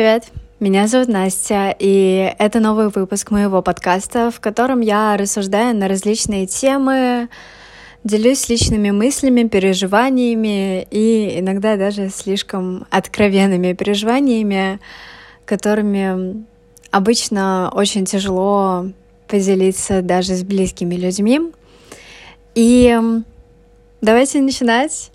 [0.00, 0.28] Привет,
[0.60, 6.46] меня зовут Настя, и это новый выпуск моего подкаста, в котором я рассуждаю на различные
[6.46, 7.28] темы,
[8.02, 14.80] делюсь личными мыслями, переживаниями и иногда даже слишком откровенными переживаниями,
[15.44, 16.46] которыми
[16.90, 18.86] обычно очень тяжело
[19.28, 21.42] поделиться даже с близкими людьми.
[22.54, 22.98] И
[24.00, 25.10] давайте начинать.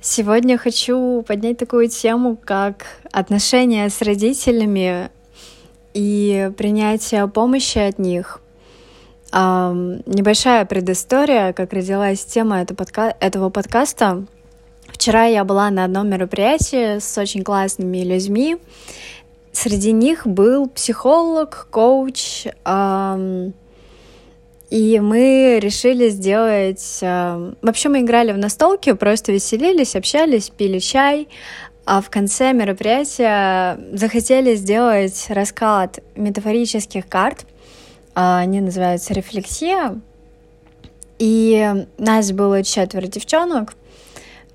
[0.00, 5.10] Сегодня хочу поднять такую тему, как отношения с родителями
[5.92, 8.40] и принятие помощи от них.
[9.32, 14.24] Um, небольшая предыстория, как родилась тема этого, подка этого подкаста.
[14.86, 18.58] Вчера я была на одном мероприятии с очень классными людьми.
[19.50, 23.52] Среди них был психолог, коуч, um,
[24.70, 26.98] и мы решили сделать...
[27.00, 31.28] Э, вообще мы играли в настолки, просто веселились, общались, пили чай.
[31.86, 37.46] А в конце мероприятия захотели сделать расклад метафорических карт.
[38.14, 39.98] А, они называются «Рефлексия».
[41.18, 43.74] И нас было четверо девчонок.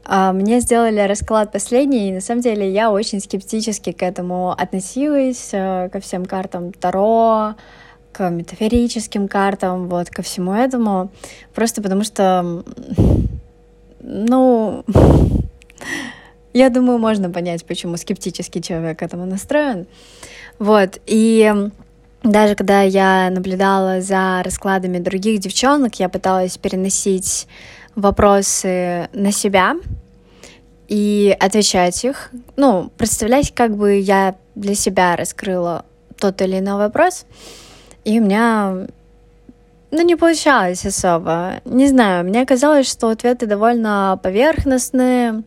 [0.06, 5.50] А, мне сделали расклад последний, и на самом деле я очень скептически к этому относилась,
[5.54, 7.56] э, ко всем картам Таро,
[8.14, 11.12] к метафорическим картам, вот, ко всему этому,
[11.54, 12.64] просто потому что,
[14.02, 14.86] ну,
[16.54, 19.88] я думаю, можно понять, почему скептический человек к этому настроен.
[20.60, 21.52] Вот, и
[22.22, 27.48] даже когда я наблюдала за раскладами других девчонок, я пыталась переносить
[27.96, 29.76] вопросы на себя
[30.88, 32.30] и отвечать их.
[32.56, 35.86] Ну, представлять, как бы я для себя раскрыла
[36.20, 37.26] тот или иной вопрос—
[38.04, 38.88] и у меня,
[39.92, 41.62] ну, не получалось особо.
[41.66, 45.44] Не знаю, мне казалось, что ответы довольно поверхностные,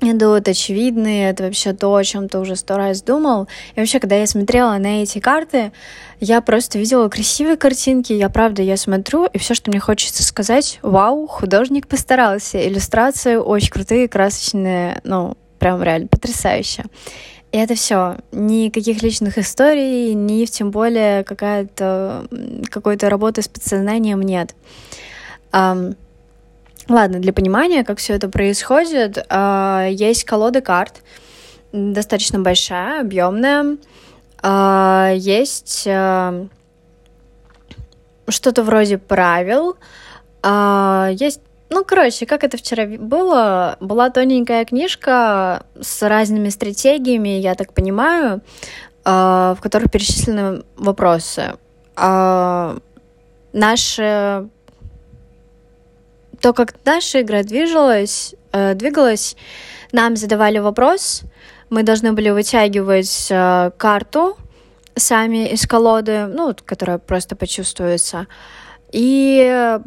[0.00, 3.48] идут очевидные, это вообще то, о чем ты уже сто раз думал.
[3.74, 5.72] И вообще, когда я смотрела на эти карты,
[6.20, 10.78] я просто видела красивые картинки, я правда, я смотрю, и все, что мне хочется сказать,
[10.82, 16.84] вау, художник постарался, иллюстрации очень крутые, красочные, ну, прям реально потрясающе.
[17.52, 18.16] И это все.
[18.30, 22.26] Никаких личных историй, ни тем более какая-то
[22.70, 24.54] какой-то работы с подсознанием нет.
[25.52, 25.96] Um,
[26.88, 31.02] ладно, для понимания, как все это происходит, uh, есть колода карт,
[31.72, 33.78] достаточно большая, объемная.
[34.42, 36.48] Uh, есть uh,
[38.28, 39.76] что-то вроде правил,
[40.42, 47.72] есть ну, короче, как это вчера было, была тоненькая книжка с разными стратегиями, я так
[47.72, 48.42] понимаю,
[49.04, 51.54] а, в которых перечислены вопросы.
[51.96, 52.76] А,
[53.52, 54.48] Наше...
[56.40, 59.36] То, как наша игра двигалась, э, двигалась,
[59.92, 61.22] нам задавали вопрос,
[61.68, 64.38] мы должны были вытягивать э, карту
[64.96, 68.26] сами из колоды, ну, которая просто почувствуется,
[68.90, 69.78] и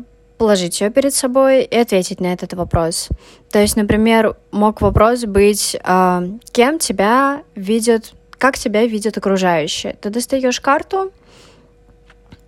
[0.43, 3.07] положить ее перед собой и ответить на этот вопрос.
[3.49, 9.93] То есть, например, мог вопрос быть, э, кем тебя видят, как тебя видят окружающие.
[10.01, 11.13] Ты достаешь карту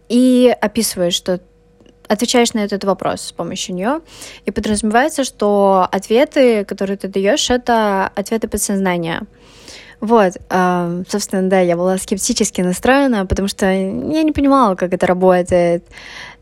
[0.10, 1.40] и описываешь, что
[2.10, 4.02] отвечаешь на этот вопрос с помощью нее.
[4.44, 9.22] И подразумевается, что ответы, которые ты даешь, это ответы подсознания.
[10.02, 15.08] Вот, э, собственно, да, я была скептически настроена, потому что я не понимала, как это
[15.08, 15.86] работает.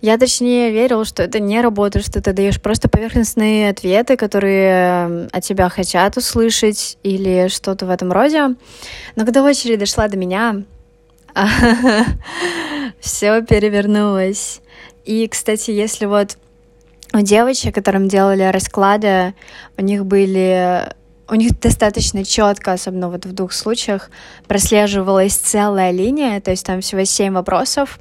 [0.03, 5.43] Я точнее верила, что это не работает, что ты даешь просто поверхностные ответы, которые от
[5.45, 8.49] тебя хотят услышать или что-то в этом роде.
[9.15, 10.63] Но когда очередь дошла до меня,
[12.99, 14.59] все перевернулось.
[15.05, 16.37] И, кстати, если вот
[17.13, 19.33] у девочек, которым делали расклады,
[19.77, 20.91] у них были
[21.29, 24.11] у них достаточно четко, особенно вот в двух случаях,
[24.47, 27.97] прослеживалась целая линия, то есть там всего семь вопросов,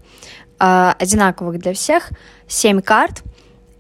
[0.62, 2.10] э, одинаковых для всех,
[2.46, 3.22] семь карт,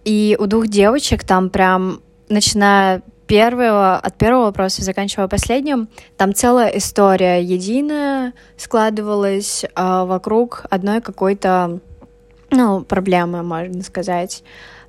[0.04, 6.68] и у двух девочек там прям, начиная первого, от первого вопроса, заканчивая последним, там целая
[6.76, 11.78] история единая складывалась э, вокруг одной какой-то,
[12.50, 14.42] ну, проблемы, можно сказать.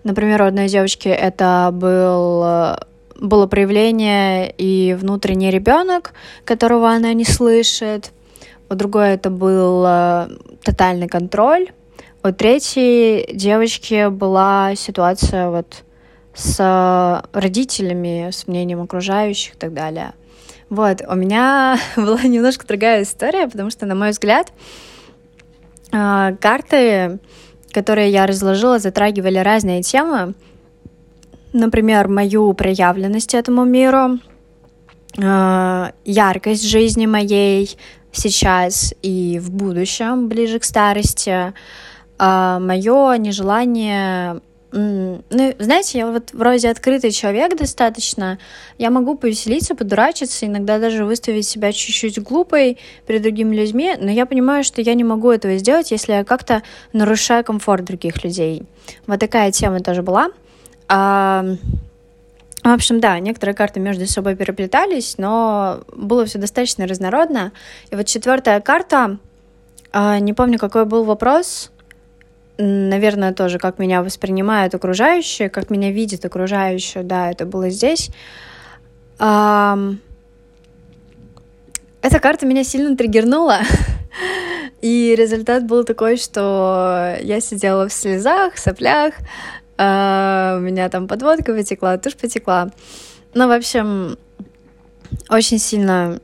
[0.04, 2.78] Например, у одной девочки это был
[3.24, 6.14] было проявление и внутренний ребенок,
[6.44, 8.12] которого она не слышит.
[8.70, 10.28] У другой это был э,
[10.64, 11.70] тотальный контроль.
[12.26, 15.84] У третьей девочки была ситуация вот
[16.34, 20.14] с родителями, с мнением окружающих и так далее.
[20.70, 24.54] Вот, у меня была немножко другая история, потому что, на мой взгляд,
[25.92, 27.20] э, карты,
[27.74, 30.34] которые я разложила, затрагивали разные темы,
[31.52, 34.20] например, мою проявленность этому миру,
[35.18, 37.76] э, яркость жизни моей
[38.14, 41.54] сейчас и в будущем, ближе к старости,
[42.24, 44.42] э, мое нежелание
[44.76, 45.22] ну,
[45.60, 48.40] знаете, я вот вроде открытый человек достаточно.
[48.80, 54.26] Я могу повеселиться, подурачиться, иногда даже выставить себя чуть-чуть глупой перед другими людьми, но я
[54.26, 58.64] понимаю, что я не могу этого сделать, если я как-то нарушаю комфорт других людей.
[59.06, 60.30] Вот такая тема тоже была.
[60.88, 61.46] А,
[62.64, 67.52] в общем, да, некоторые карты между собой переплетались, но было все достаточно разнородно.
[67.92, 69.20] И вот четвертая карта,
[69.92, 71.73] а, не помню, какой был вопрос,
[72.58, 78.10] наверное, тоже, как меня воспринимают окружающие, как меня видят окружающие, да, это было здесь.
[79.18, 79.98] Эта
[82.20, 83.60] карта меня сильно триггернула,
[84.82, 89.14] и результат был такой, что я сидела в слезах, соплях,
[89.78, 92.72] а, у меня там подводка потекла, тушь потекла.
[93.34, 94.18] Ну, в общем,
[95.30, 96.20] очень сильно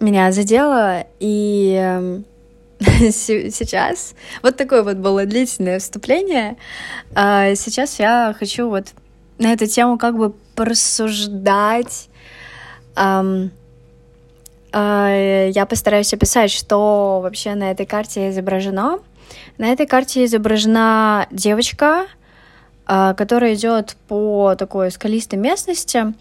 [0.00, 2.20] меня задело, и
[3.10, 4.14] сейчас.
[4.42, 6.56] Вот такое вот было длительное вступление.
[7.14, 8.88] А сейчас я хочу вот
[9.38, 12.08] на эту тему как бы порассуждать.
[12.96, 13.50] Я
[15.68, 18.98] постараюсь описать, что вообще на этой карте изображено.
[19.56, 22.06] На этой карте изображена девочка,
[22.86, 26.12] а, которая идет по такой скалистой местности,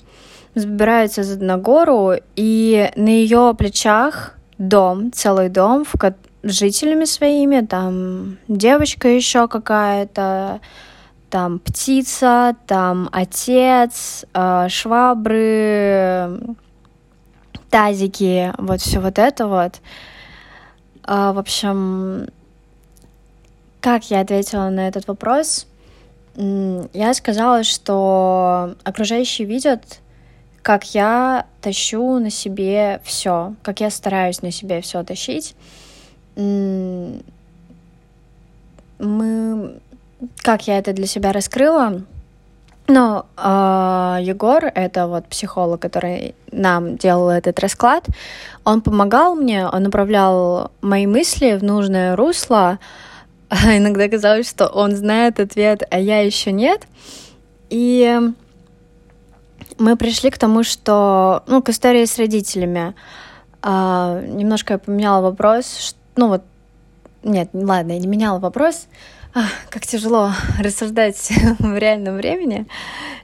[0.55, 5.95] забирается на гору, и на ее плечах дом, целый дом, в,
[6.43, 10.59] жителями своими, там девочка еще какая-то,
[11.29, 16.39] там птица, там отец, э, швабры,
[17.69, 19.79] тазики, вот все вот это вот.
[21.07, 22.27] Э, в общем,
[23.79, 25.65] как я ответила на этот вопрос?
[26.35, 29.99] Я сказала, что окружающие видят,
[30.61, 35.55] как я тащу на себе все, как я стараюсь на себе все тащить
[36.35, 37.21] мы...
[40.41, 42.03] Как я это для себя раскрыла?
[42.87, 48.05] Ну, э, Егор, это вот психолог, который нам делал этот расклад,
[48.65, 52.79] он помогал мне, он направлял мои мысли в нужное русло.
[53.49, 56.81] Иногда казалось, что он знает ответ, а я еще нет.
[57.69, 58.19] И
[59.77, 62.95] мы пришли к тому, что, ну, к истории с родителями.
[63.61, 66.43] Э, немножко я поменяла вопрос, что ну вот,
[67.23, 68.87] нет, ладно, я не меняла вопрос.
[69.33, 72.67] Ах, как тяжело рассуждать в реальном времени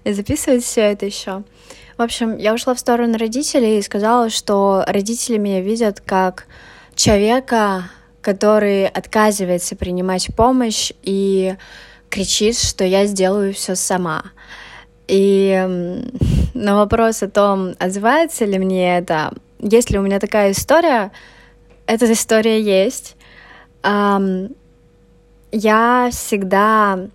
[0.04, 1.44] и записывать все это еще.
[1.98, 6.48] В общем, я ушла в сторону родителей и сказала, что родители меня видят как
[6.96, 7.90] человека,
[8.22, 11.56] который отказывается принимать помощь и
[12.10, 14.24] кричит, что я сделаю все сама.
[15.08, 16.02] И
[16.54, 21.12] на вопрос о том, отзывается ли мне это, есть ли у меня такая история,
[21.90, 23.16] эта история есть.
[23.82, 24.56] Um,
[25.52, 27.08] я всегда...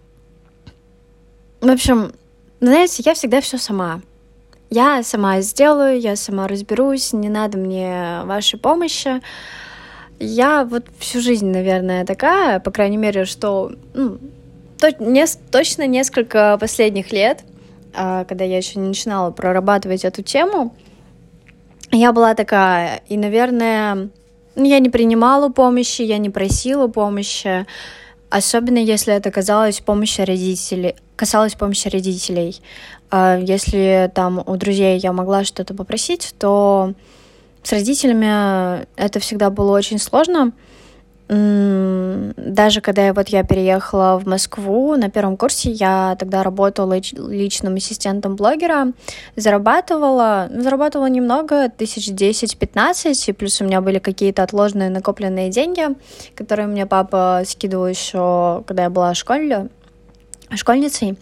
[1.61, 2.12] В общем,
[2.61, 4.00] знаете, я всегда все сама.
[4.71, 9.23] Я сама сделаю, я сама разберусь, не надо мне вашей помощи.
[10.19, 14.19] Я вот всю жизнь, наверное, такая, по крайней мере, что ну,
[14.81, 17.44] то, не, точно несколько последних лет,
[17.94, 20.75] а, когда я еще не начинала прорабатывать эту тему,
[21.93, 24.11] я была такая, и, наверное, ну,
[24.56, 27.66] я не принимала помощи, я не просила помощи,
[28.30, 32.61] особенно если это казалось помощи родителей, касалось помощи родителей.
[33.11, 36.92] А если там у друзей я могла что-то попросить, то
[37.62, 40.52] с родителями это всегда было очень сложно,
[41.26, 47.76] даже когда я, вот я переехала в Москву на первом курсе, я тогда работала личным
[47.76, 48.93] ассистентом блогера,
[49.35, 55.88] зарабатывала, ну, зарабатывала немного, тысяч десять-пятнадцать, и плюс у меня были какие-то отложенные накопленные деньги,
[56.35, 59.69] которые мне папа скидывал еще, когда я была школе,
[60.54, 61.16] школьницей.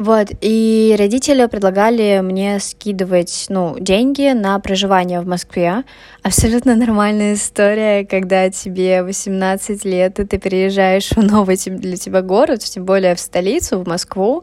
[0.00, 5.84] Вот, и родители предлагали мне скидывать, ну, деньги на проживание в Москве.
[6.22, 12.60] Абсолютно нормальная история, когда тебе 18 лет, и ты переезжаешь в новый для тебя город,
[12.60, 14.42] тем более в столицу, в Москву,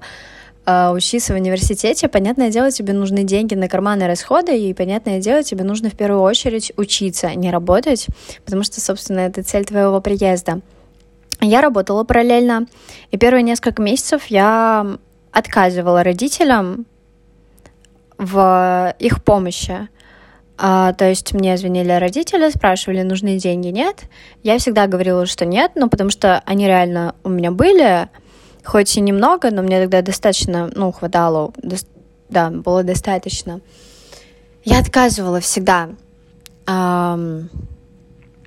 [0.68, 5.42] а, учиться в университете, понятное дело, тебе нужны деньги на карманные расходы, и, понятное дело,
[5.42, 8.06] тебе нужно в первую очередь учиться, а не работать,
[8.46, 10.62] потому что, собственно, это цель твоего приезда.
[11.42, 12.68] Я работала параллельно,
[13.10, 15.00] и первые несколько месяцев я
[15.32, 16.86] отказывала родителям
[18.18, 19.90] в их помощи.
[20.58, 24.06] А, то есть мне звонили родители, спрашивали, нужны деньги, нет.
[24.42, 28.10] Я всегда говорила, что нет, ну, потому что они реально у меня были,
[28.66, 31.76] хоть и немного, но мне тогда достаточно, ну, хватало, до,
[32.30, 33.62] да, было достаточно.
[34.64, 35.90] я отказывала всегда.
[36.66, 37.48] Это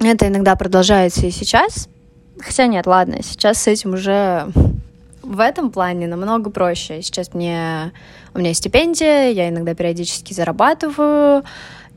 [0.00, 1.88] иногда продолжается и сейчас.
[2.40, 4.50] Хотя нет, ладно, сейчас с этим уже
[5.22, 7.02] в этом плане намного проще.
[7.02, 7.92] Сейчас мне
[8.34, 11.44] у меня стипендия, я иногда периодически зарабатываю,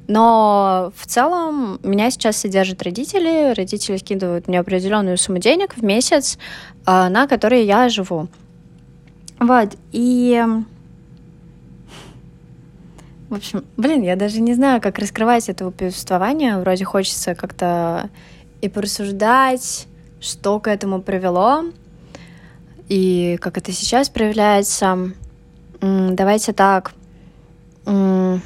[0.08, 3.54] но в целом меня сейчас содержат родители.
[3.54, 6.38] Родители скидывают мне определенную сумму денег в месяц,
[6.86, 8.28] а, на которые я живу.
[9.40, 10.44] Вот, и...
[13.30, 16.60] В общем, блин, я даже не знаю, как раскрывать это повествование.
[16.60, 18.10] Вроде хочется как-то
[18.62, 19.88] и порассуждать,
[20.22, 21.64] что к этому привело,
[22.90, 25.12] и как это сейчас проявляется.
[25.82, 26.94] Давайте так.
[27.86, 28.40] Я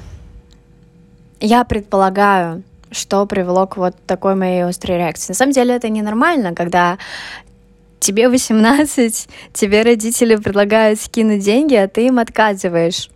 [1.65, 5.33] предполагаю, что привело к вот такой моей острой реакции.
[5.33, 6.97] На самом деле это ненормально, когда
[7.99, 13.09] тебе 18, тебе родители предлагают скинуть деньги, а ты им отказываешь.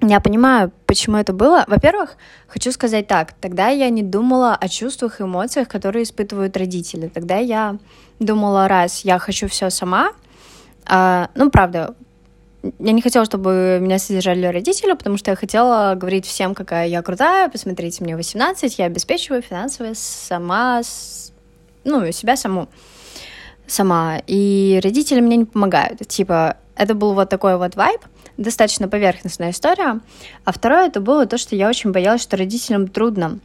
[0.00, 1.64] Я понимаю, почему это было.
[1.68, 2.16] Во-первых,
[2.48, 7.08] хочу сказать так, тогда я не думала о чувствах и эмоциях, которые испытывают родители.
[7.08, 7.78] Тогда я
[8.18, 10.12] думала, раз я хочу все сама,
[10.86, 11.94] а, ну, правда,
[12.78, 17.02] я не хотела, чтобы меня содержали родители, потому что я хотела говорить всем, какая я
[17.02, 20.82] крутая, посмотрите, мне 18, я обеспечиваю финансово сама,
[21.84, 22.68] ну, себя саму
[23.66, 26.06] сама, и родители мне не помогают.
[26.06, 28.00] Типа, это был вот такой вот вайб,
[28.36, 30.00] достаточно поверхностная история.
[30.44, 33.38] А второе, это было то, что я очень боялась, что родителям трудно.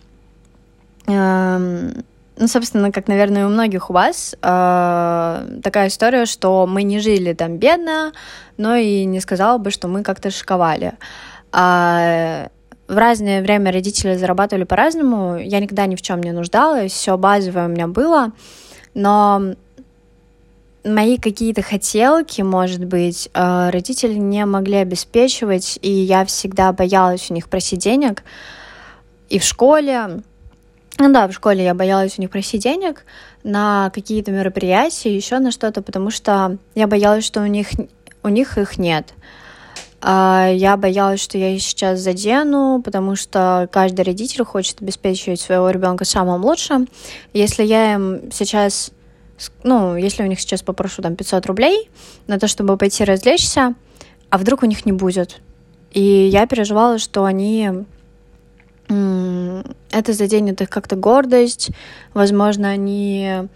[1.07, 2.03] Эм,
[2.37, 7.33] ну, собственно, как, наверное, у многих у вас, э, такая история, что мы не жили
[7.33, 8.13] там бедно,
[8.57, 10.93] но и не сказала бы, что мы как-то шиковали.
[11.51, 12.49] А
[12.87, 17.65] в разное время родители зарабатывали по-разному, я никогда ни в чем не нуждалась, все базовое
[17.65, 18.31] у меня было,
[18.93, 19.53] но
[20.83, 27.33] мои какие-то хотелки, может быть, э, родители не могли обеспечивать, и я всегда боялась у
[27.33, 28.23] них просить денег.
[29.29, 30.21] И в школе,
[30.97, 33.05] ну да, в школе я боялась у них просить денег
[33.43, 37.67] на какие-то мероприятия, еще на что-то, потому что я боялась, что у них,
[38.23, 39.13] у них их нет.
[40.03, 45.69] А, я боялась, что я их сейчас задену, потому что каждый родитель хочет обеспечивать своего
[45.69, 46.87] ребенка самым лучшим.
[47.33, 48.91] Если я им сейчас
[49.63, 51.89] ну, если у них сейчас попрошу там 500 рублей
[52.27, 53.75] на то, чтобы пойти развлечься,
[54.29, 55.41] а вдруг у них не будет.
[55.91, 57.69] И я переживала, что они
[58.87, 61.71] это заденет их как-то гордость,
[62.13, 63.47] возможно, они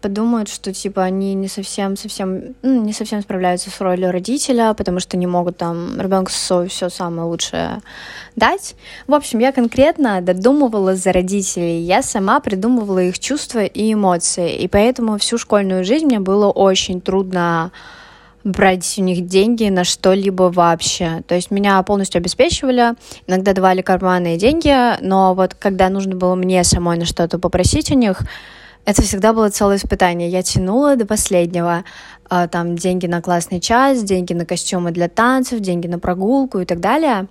[0.00, 5.00] подумают, что типа они не совсем, совсем, ну, не совсем справляются с ролью родителя, потому
[5.00, 7.80] что не могут там ребенку все самое лучшее
[8.36, 8.74] дать.
[9.06, 14.68] В общем, я конкретно додумывала за родителей, я сама придумывала их чувства и эмоции, и
[14.68, 17.72] поэтому всю школьную жизнь мне было очень трудно
[18.44, 21.22] брать у них деньги на что-либо вообще.
[21.26, 22.94] То есть меня полностью обеспечивали,
[23.26, 27.94] иногда давали карманные деньги, но вот когда нужно было мне самой на что-то попросить у
[27.94, 28.22] них,
[28.88, 30.30] это всегда было целое испытание.
[30.30, 31.84] Я тянула до последнего.
[32.30, 36.64] А, там деньги на классный час, деньги на костюмы для танцев, деньги на прогулку и
[36.64, 37.26] так далее.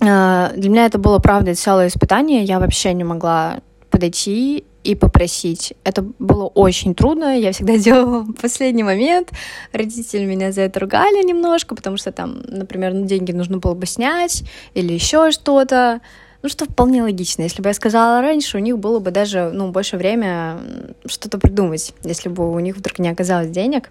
[0.00, 2.42] А, для меня это было, правда, целое испытание.
[2.42, 3.58] Я вообще не могла
[3.90, 5.74] подойти и попросить.
[5.84, 9.32] Это было очень трудно, я всегда делала в последний момент.
[9.74, 13.84] Родители меня за это ругали немножко, потому что там, например, ну, деньги нужно было бы
[13.84, 16.00] снять или еще что-то.
[16.42, 17.42] Ну, что вполне логично.
[17.42, 20.58] Если бы я сказала раньше, у них было бы даже, ну, больше время
[21.04, 23.90] что-то придумать, если бы у них вдруг не оказалось денег.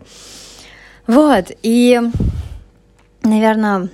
[1.05, 2.01] Вот, и,
[3.21, 3.89] наверное,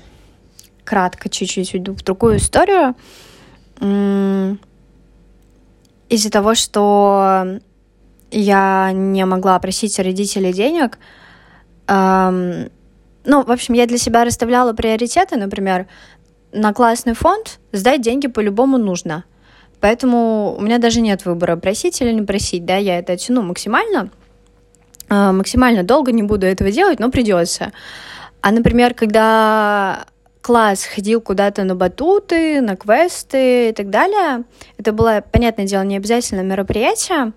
[0.85, 2.95] кратко чуть-чуть уйду в другую историю.
[6.07, 7.59] Из-за того, что
[8.31, 10.97] я не могла просить родителей денег,
[11.89, 15.87] ну, в общем, я для себя расставляла приоритеты, например,
[16.55, 19.25] на классный фонд сдать деньги по-любому нужно.
[19.81, 24.09] Поэтому у меня даже нет выбора, просить или не просить, да, я это тяну максимально,
[25.09, 27.71] а, максимально долго не буду этого делать, но придется.
[28.41, 30.05] А, например, когда
[30.41, 34.43] класс ходил куда-то на батуты, на квесты и так далее,
[34.77, 37.33] это было, понятное дело, не обязательно мероприятие,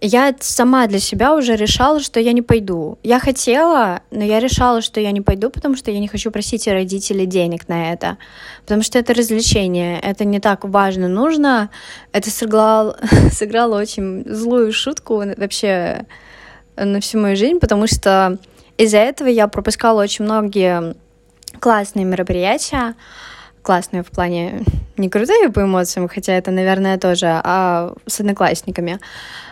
[0.00, 2.98] я сама для себя уже решала, что я не пойду.
[3.02, 6.68] Я хотела, но я решала, что я не пойду, потому что я не хочу просить
[6.68, 8.18] родителей денег на это.
[8.62, 11.70] Потому что это развлечение, это не так важно, нужно.
[12.12, 12.98] Это сыграло,
[13.32, 16.04] сыграло очень злую шутку вообще
[16.76, 18.38] на всю мою жизнь, потому что
[18.76, 20.94] из-за этого я пропускала очень многие
[21.58, 22.94] классные мероприятия,
[23.62, 24.62] классные в плане
[24.98, 28.98] не крутые по эмоциям, хотя это, наверное, тоже, а с одноклассниками.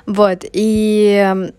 [0.07, 1.53] Вот, и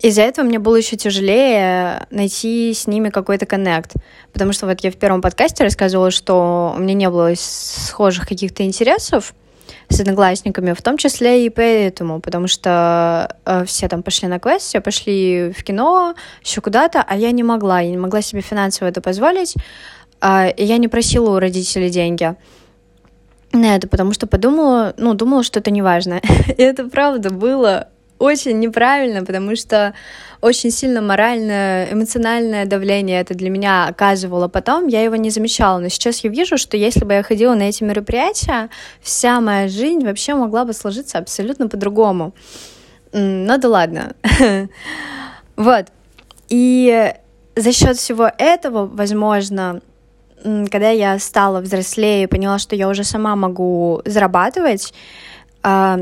[0.00, 3.94] из-за этого мне было еще тяжелее найти с ними какой-то коннект.
[4.32, 8.64] Потому что вот я в первом подкасте рассказывала, что у меня не было схожих каких-то
[8.64, 9.34] интересов
[9.88, 14.66] с одноклассниками, в том числе и поэтому, потому что э, все там пошли на квест,
[14.66, 18.88] все пошли в кино, еще куда-то, а я не могла, я не могла себе финансово
[18.88, 19.54] это позволить,
[20.20, 22.34] э, и я не просила у родителей деньги
[23.52, 26.20] на это, потому что подумала, ну, думала, что это не важно.
[26.48, 27.88] и это правда было
[28.18, 29.94] очень неправильно, потому что
[30.40, 35.88] очень сильно моральное, эмоциональное давление это для меня оказывало потом, я его не замечала, но
[35.88, 40.34] сейчас я вижу, что если бы я ходила на эти мероприятия, вся моя жизнь вообще
[40.34, 42.34] могла бы сложиться абсолютно по-другому.
[43.12, 44.12] Ну да ладно.
[45.56, 45.86] Вот.
[46.48, 47.12] И
[47.56, 49.80] за счет всего этого, возможно,
[50.42, 54.92] когда я стала взрослее и поняла, что я уже сама могу зарабатывать,
[55.62, 55.98] а,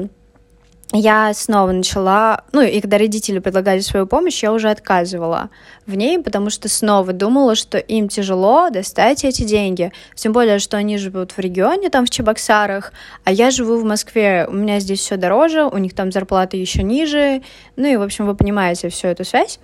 [0.92, 5.50] я снова начала, ну и когда родители предлагали свою помощь, я уже отказывала
[5.84, 9.92] в ней, потому что снова думала, что им тяжело достать эти деньги.
[10.14, 12.92] Тем более, что они живут в регионе, там в Чебоксарах,
[13.24, 16.84] а я живу в Москве, у меня здесь все дороже, у них там зарплаты еще
[16.84, 17.42] ниже,
[17.74, 19.58] ну и, в общем, вы понимаете всю эту связь.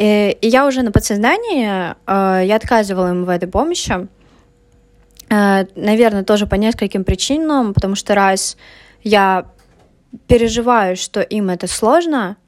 [0.00, 4.08] И, и я уже на подсознании, э, я отказывала им в этой помощи,
[5.28, 8.56] э, наверное, тоже по нескольким причинам, потому что раз
[9.02, 9.44] я
[10.26, 12.38] переживаю, что им это сложно.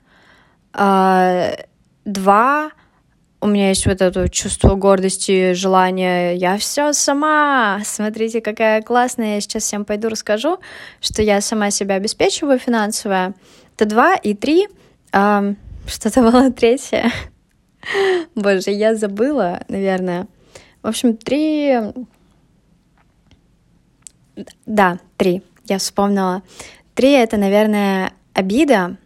[0.73, 1.52] А,
[2.06, 2.71] два,
[3.42, 9.40] у меня есть вот это чувство гордости, желание, я все сама, смотрите, какая классная, я
[9.42, 10.59] сейчас всем пойду расскажу,
[11.02, 13.35] что я сама себя обеспечиваю финансово.
[13.76, 14.68] Это два, и три,
[15.12, 15.52] а,
[15.87, 17.12] что-то было третье.
[18.34, 20.26] Боже, я забыла, наверное.
[20.82, 21.78] В общем, три...
[24.66, 25.42] Да, три.
[25.66, 26.42] Я вспомнила.
[26.94, 28.96] Три— это, наверное, обида.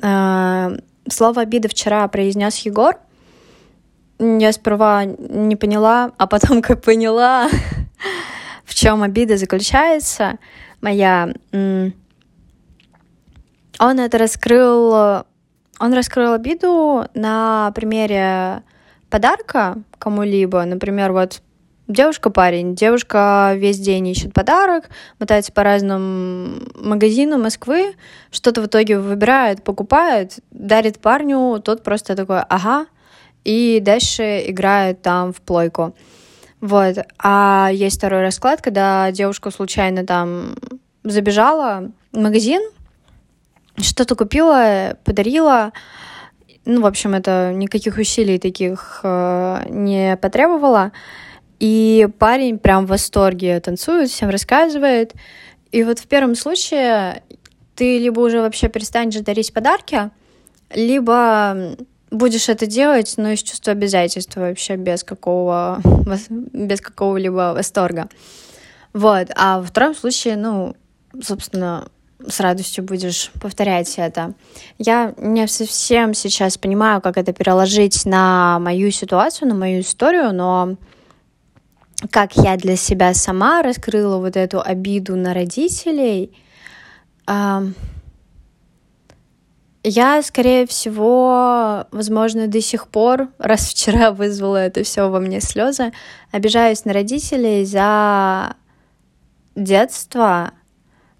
[0.00, 0.72] А,
[1.08, 2.98] слово «обида» вчера произнес Егор.
[4.18, 7.48] Я сперва не поняла, а потом как поняла,
[8.64, 10.38] в чем обида заключается
[10.80, 11.34] моя.
[11.52, 11.92] Он
[14.00, 15.24] это раскрыл,
[15.78, 18.62] он раскрыл обиду на примере
[19.10, 20.64] подарка кому-либо.
[20.64, 21.42] Например, вот
[21.88, 22.74] Девушка-парень.
[22.74, 27.94] Девушка весь день ищет подарок, мотается по разным магазинам Москвы,
[28.32, 32.86] что-то в итоге выбирает, покупает, дарит парню, тот просто такой «ага»,
[33.44, 35.94] и дальше играет там в плойку.
[36.60, 36.96] Вот.
[37.22, 40.56] А есть второй расклад, когда девушка случайно там
[41.04, 42.62] забежала в магазин,
[43.78, 45.72] что-то купила, подарила,
[46.64, 50.92] ну, в общем, это никаких усилий таких э, не потребовало,
[51.60, 55.14] и парень прям в восторге танцует, всем рассказывает.
[55.72, 57.22] И вот в первом случае
[57.74, 60.10] ты либо уже вообще перестанешь дарить подарки,
[60.74, 61.76] либо
[62.10, 65.80] будешь это делать, но из чувства обязательства вообще без какого
[66.52, 68.08] без какого-либо восторга.
[68.92, 69.28] Вот.
[69.34, 70.74] А во втором случае, ну,
[71.22, 71.88] собственно,
[72.26, 74.34] с радостью будешь повторять это.
[74.78, 80.76] Я не совсем сейчас понимаю, как это переложить на мою ситуацию, на мою историю, но
[82.10, 86.32] как я для себя сама раскрыла вот эту обиду на родителей,
[89.88, 95.92] я, скорее всего, возможно, до сих пор, раз вчера вызвала это все во мне слезы,
[96.32, 98.56] обижаюсь на родителей за
[99.54, 100.52] детство,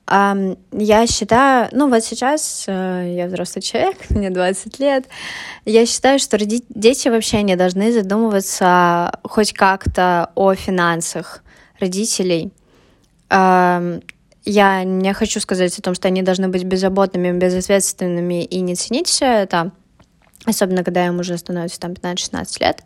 [0.08, 5.06] я считаю, ну вот сейчас э, я взрослый человек, мне 20 лет,
[5.64, 11.42] я считаю, что дети вообще не должны задумываться хоть как-то о финансах
[11.80, 12.52] родителей.
[14.46, 19.08] Я не хочу сказать о том, что они должны быть беззаботными, безответственными и не ценить
[19.08, 19.72] все это,
[20.44, 22.84] особенно когда им уже становится там 15-16 лет.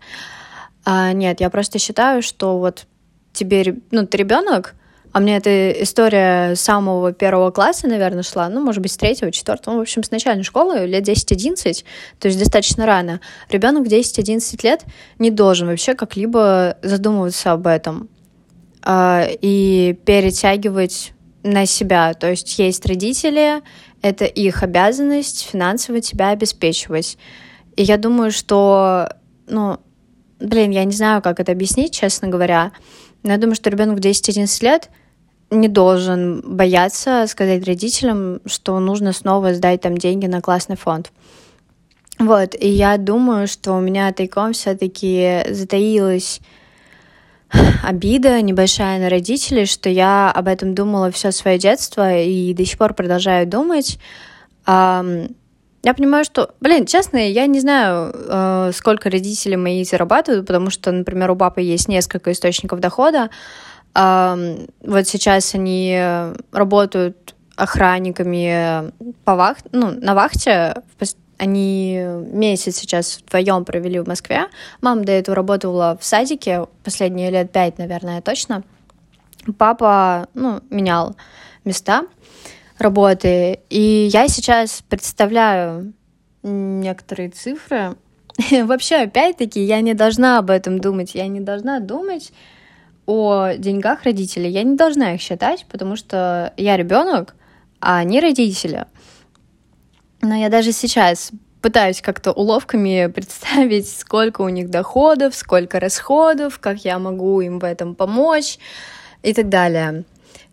[0.87, 2.87] А, нет, я просто считаю, что вот
[3.35, 4.75] тебе, ну, ты ребенок,
[5.13, 9.33] а мне эта история с самого первого класса, наверное, шла, ну, может быть, с третьего,
[9.33, 11.85] четвертого, в общем, с начальной школы, лет 10-11,
[12.19, 13.21] то есть достаточно рано.
[13.49, 14.85] Ребенок в 10-11 лет
[15.19, 18.09] не должен вообще как-либо задумываться об этом
[18.87, 22.15] э, и перетягивать на себя.
[22.15, 23.63] То есть есть родители,
[24.03, 27.19] это их обязанность финансово тебя обеспечивать.
[27.77, 29.09] И я думаю, что,
[29.49, 29.79] ну,
[30.39, 32.73] блин, я не знаю, как это объяснить, честно говоря,
[33.23, 34.91] но я думаю, что ребенок в 10-11 лет
[35.51, 41.11] не должен бояться сказать родителям, что нужно снова сдать там деньги на классный фонд.
[42.19, 46.41] Вот, и я думаю, что у меня тайком все-таки затаилась
[47.83, 52.79] обида небольшая на родителей, что я об этом думала все свое детство и до сих
[52.79, 53.99] пор продолжаю думать.
[54.67, 60.93] я понимаю, что, блин, честно, я не знаю, э, сколько родители мои зарабатывают, потому что,
[60.93, 63.31] например, у папы есть несколько источников дохода.
[64.83, 65.99] Вот сейчас они
[66.53, 68.93] работают охранниками
[69.25, 69.59] по вах...
[69.73, 70.83] ну, на вахте.
[71.39, 71.99] Они
[72.33, 74.47] месяц сейчас вдвоем провели в Москве.
[74.83, 78.63] Мама до этого работала в садике последние лет пять, наверное, точно.
[79.57, 81.17] Папа, ну, менял
[81.65, 82.05] места
[82.79, 83.61] работы.
[83.71, 85.93] И я сейчас представляю
[86.43, 87.97] некоторые цифры.
[88.65, 91.15] Вообще, опять-таки, я не должна об этом думать.
[91.15, 92.33] Я не должна думать
[93.11, 94.51] о деньгах родителей.
[94.51, 97.35] Я не должна их считать, потому что я ребенок,
[97.81, 98.87] а они родители.
[100.23, 106.85] Но я даже сейчас пытаюсь как-то уловками представить, сколько у них доходов, сколько расходов, как
[106.85, 108.59] я могу им в этом помочь
[109.23, 110.05] и так далее.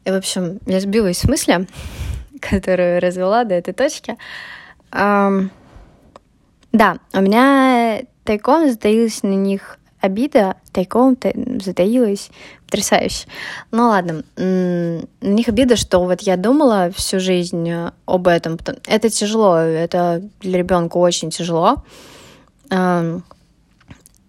[0.06, 1.68] И, в общем, я сбилась с мысли,
[2.42, 4.18] которую развела до этой точки.
[4.92, 5.50] Um,
[6.72, 11.18] да, у меня тайком затаилась на них обида, тайком
[11.64, 12.30] затаилась,
[12.66, 13.28] потрясающе.
[13.72, 17.72] Ну ладно, на них обида, что вот я думала всю жизнь
[18.06, 18.58] об этом.
[18.88, 21.84] Это тяжело, это для ребенка очень тяжело.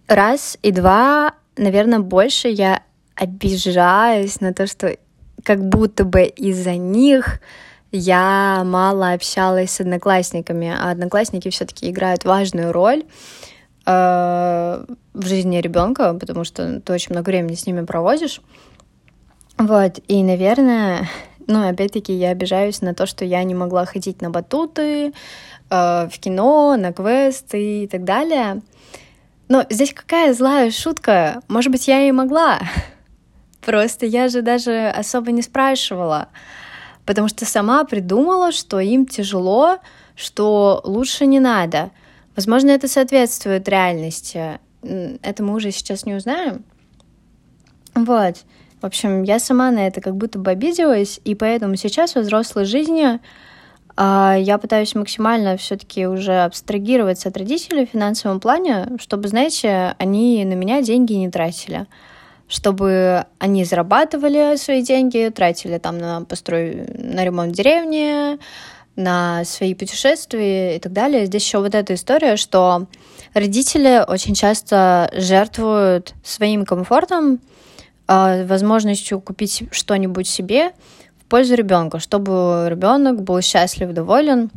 [0.07, 2.83] Раз и два, наверное, больше я
[3.15, 4.97] обижаюсь на то, что
[5.43, 7.39] как будто бы из-за них
[7.91, 13.05] я мало общалась с одноклассниками, а одноклассники все-таки играют важную роль э,
[13.91, 18.41] в жизни ребенка, потому что ты очень много времени с ними проводишь.
[19.57, 21.09] Вот, и, наверное,
[21.47, 25.11] ну, опять-таки, я обижаюсь на то, что я не могла ходить на батуты, э,
[25.69, 28.61] в кино, на квесты и так далее.
[29.47, 31.41] Но здесь какая злая шутка?
[31.47, 32.59] Может быть, я и могла.
[33.61, 36.29] Просто я же даже особо не спрашивала
[37.09, 39.79] потому что сама придумала, что им тяжело,
[40.15, 41.89] что лучше не надо.
[42.39, 44.61] Возможно, это соответствует реальности.
[44.81, 46.63] Это мы уже сейчас не узнаем.
[47.95, 48.37] Вот.
[48.81, 52.63] В общем, я сама на это как будто бы обиделась, и поэтому сейчас во взрослой
[52.63, 53.19] жизни
[53.97, 60.45] э, я пытаюсь максимально все-таки уже абстрагироваться от родителей в финансовом плане, чтобы, знаете, они
[60.45, 61.87] на меня деньги не тратили
[62.51, 68.39] чтобы они зарабатывали свои деньги, тратили там на построй, на ремонт деревни,
[68.99, 71.25] на свои путешествия и так далее.
[71.25, 72.87] Здесь еще вот эта история, что
[73.33, 77.39] родители очень часто жертвуют своим комфортом,
[78.07, 80.71] а, возможностью купить что-нибудь себе
[81.19, 84.51] в пользу ребенка, чтобы ребенок был счастлив, доволен,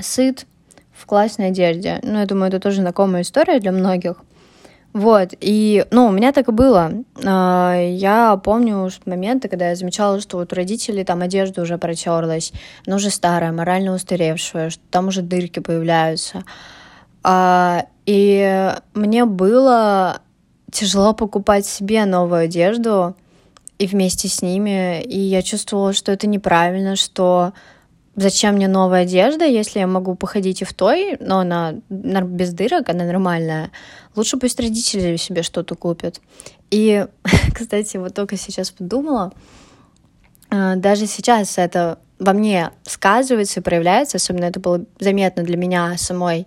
[0.00, 0.46] сыт,
[0.94, 1.98] в классной одежде.
[2.02, 4.16] Ну, я думаю, это тоже знакомая история для многих.
[4.94, 6.92] Вот, и, ну, у меня так и было.
[7.26, 12.52] А, я помню моменты, когда я замечала, что вот у родителей там одежда уже протерлась,
[12.86, 16.44] она уже старая, морально устаревшая, что там уже дырки появляются.
[17.24, 20.20] А, и мне было
[20.70, 23.16] тяжело покупать себе новую одежду
[23.80, 27.52] и вместе с ними, и я чувствовала, что это неправильно, что
[28.16, 32.88] зачем мне новая одежда, если я могу походить и в той, но она без дырок,
[32.88, 33.70] она нормальная.
[34.16, 36.20] Лучше пусть родители себе что-то купят.
[36.70, 37.06] И,
[37.54, 39.32] кстати, вот только сейчас подумала,
[40.50, 45.96] э, даже сейчас это во мне сказывается и проявляется, особенно это было заметно для меня
[45.98, 46.46] самой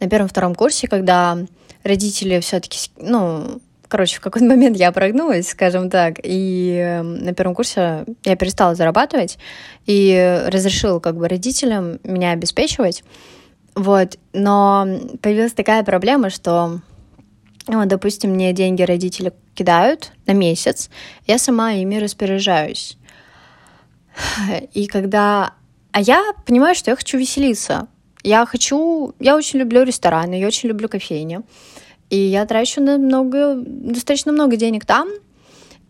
[0.00, 1.38] на первом-втором курсе, когда
[1.82, 7.54] родители все-таки, ну, короче, в какой-то момент я прогнулась, скажем так, и эм, на первом
[7.54, 9.38] курсе я перестала зарабатывать
[9.86, 13.04] и разрешила как бы родителям меня обеспечивать.
[13.74, 14.86] Вот, но
[15.20, 16.80] появилась такая проблема, что,
[17.66, 20.90] вот, допустим, мне деньги родители кидают на месяц,
[21.26, 22.96] я сама ими распоряжаюсь.
[24.72, 25.52] И когда...
[25.92, 27.88] А я понимаю, что я хочу веселиться.
[28.22, 29.14] Я хочу...
[29.18, 31.40] Я очень люблю рестораны, я очень люблю кофейни.
[32.10, 35.08] И я трачу на много, достаточно много денег там.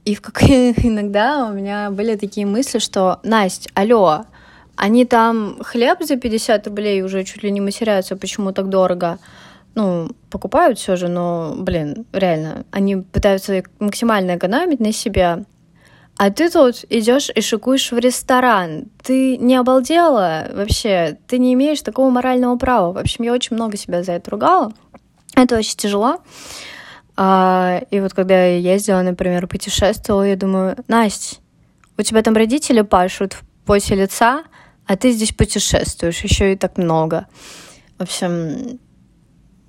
[0.05, 0.42] И в как...
[0.44, 4.24] иногда у меня были такие мысли, что Настя, алло,
[4.76, 9.18] они там хлеб за 50 рублей уже чуть ли не матерятся, почему так дорого.
[9.74, 15.44] Ну, покупают все же, но, блин, реально, они пытаются максимально экономить на себя.
[16.18, 18.87] А ты тут идешь и шикуешь в ресторан.
[19.02, 21.18] Ты не обалдела вообще?
[21.26, 22.92] Ты не имеешь такого морального права.
[22.92, 24.72] В общем, я очень много себя за это ругала.
[25.35, 26.23] Это очень тяжело.
[27.17, 31.37] А, и вот когда я ездила, например, путешествовала, я думаю, Настя,
[31.99, 34.45] у тебя там родители пашут в поте лица,
[34.87, 37.27] а ты здесь путешествуешь, еще и так много.
[37.99, 38.79] В общем,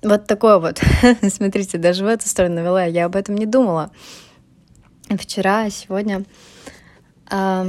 [0.02, 0.80] вот такое вот.
[1.28, 2.84] Смотрите, даже в эту сторону навела.
[2.84, 3.90] Я об этом не думала.
[5.08, 6.24] Вчера, сегодня.
[7.30, 7.66] А,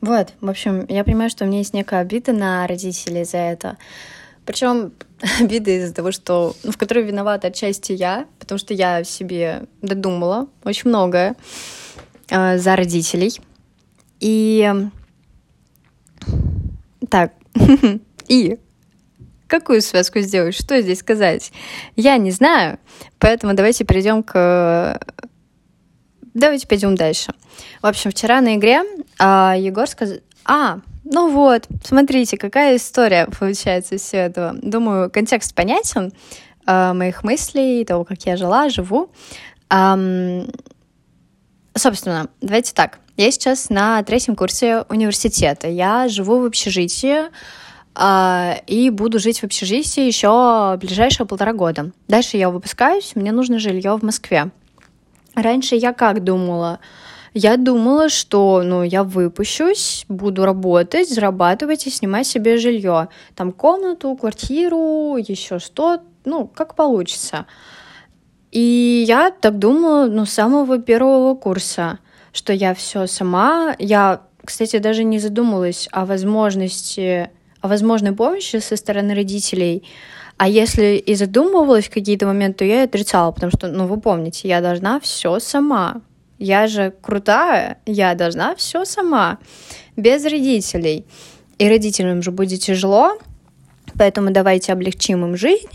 [0.00, 3.78] вот, в общем, я понимаю, что у меня есть некая обида на родителей за это.
[4.44, 4.92] Причем
[5.40, 10.48] обида из-за того, что ну, в которой виновата отчасти я, потому что я себе додумала
[10.64, 11.36] очень многое
[12.28, 13.40] э, за родителей.
[14.20, 14.72] И
[17.08, 17.32] так,
[18.28, 18.58] и
[19.46, 21.52] какую связку сделать, что здесь сказать?
[21.96, 22.78] Я не знаю,
[23.18, 24.98] поэтому давайте перейдем к...
[26.34, 27.34] Давайте пойдем дальше.
[27.82, 28.82] В общем, вчера на игре
[29.18, 30.18] а, Егор сказал...
[30.46, 30.80] А,
[31.12, 34.54] ну вот, смотрите, какая история получается из всего этого.
[34.54, 36.12] Думаю, контекст понятен
[36.64, 39.10] а, моих мыслей, того, как я жила, живу.
[39.68, 39.98] А,
[41.76, 42.98] собственно, давайте так.
[43.18, 45.68] Я сейчас на третьем курсе университета.
[45.68, 47.30] Я живу в общежитии,
[47.94, 51.92] а, и буду жить в общежитии еще ближайшие полтора года.
[52.08, 54.50] Дальше я выпускаюсь, мне нужно жилье в Москве.
[55.34, 56.80] Раньше я как думала?
[57.34, 63.08] Я думала, что ну, я выпущусь, буду работать, зарабатывать и снимать себе жилье.
[63.34, 67.46] Там комнату, квартиру, еще что, ну, как получится.
[68.50, 72.00] И я так думала, ну, с самого первого курса,
[72.32, 73.74] что я все сама.
[73.78, 77.30] Я, кстати, даже не задумалась о возможности
[77.62, 79.84] о возможной помощи со стороны родителей.
[80.36, 84.48] А если и задумывалась в какие-то моменты, то я отрицала, потому что, ну, вы помните,
[84.48, 86.02] я должна все сама.
[86.42, 89.38] Я же крутая, я должна все сама,
[89.96, 91.06] без родителей.
[91.58, 93.16] И родителям же будет тяжело,
[93.96, 95.70] поэтому давайте облегчим им жизнь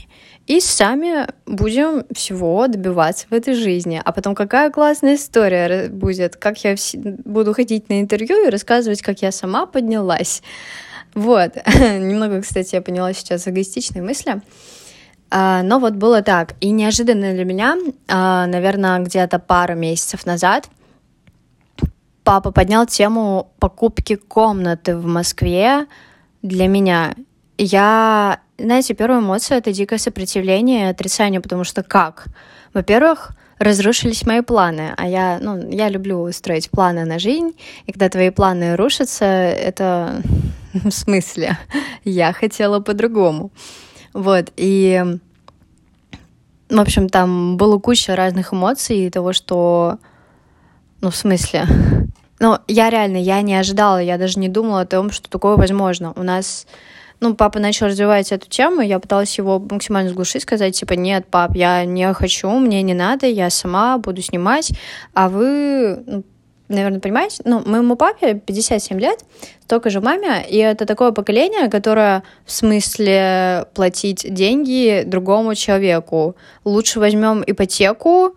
[0.46, 4.02] и сами будем всего добиваться в этой жизни.
[4.04, 6.76] А потом какая классная история будет, как я
[7.24, 10.44] буду ходить на интервью и рассказывать, как я сама поднялась.
[11.14, 11.56] Вот.
[11.80, 14.42] Немного, кстати, я поняла сейчас эгоистичные мысли.
[15.30, 16.54] А, но вот было так.
[16.62, 20.70] И неожиданно для меня, а, наверное, где-то пару месяцев назад,
[22.24, 25.88] папа поднял тему покупки комнаты в Москве
[26.42, 27.16] для меня.
[27.58, 32.28] Я, знаете, первая эмоция— это дикое сопротивление и отрицание, потому что как?
[32.74, 37.54] Во-первых, разрушились мои планы, а я, ну, я люблю строить планы на жизнь,
[37.86, 40.22] и когда твои планы рушатся, это
[40.74, 41.58] в смысле?
[42.04, 43.52] Я хотела по-другому.
[44.18, 45.20] Вот, и,
[46.70, 50.00] в общем, там было куча разных эмоций и того, что,
[51.02, 51.68] ну, в смысле,
[52.40, 56.14] ну, я реально, я не ожидала, я даже не думала о том, что такое возможно.
[56.16, 56.66] У нас
[57.20, 61.56] ну, папа начал развивать эту тему, я пыталась его максимально сглушить, сказать, типа, нет, пап,
[61.56, 64.72] я не хочу, мне не надо, я сама буду снимать,
[65.14, 66.24] а вы, ну,
[66.68, 69.20] наверное, понимаете, ну, моему папе 57 лет,
[69.64, 76.36] столько же маме, и это такое поколение, которое в смысле платить деньги другому человеку.
[76.66, 78.36] Лучше возьмем ипотеку